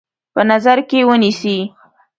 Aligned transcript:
په 0.33 0.41
نظر 0.51 0.77
کې 0.89 0.99
ونیسي. 1.09 1.57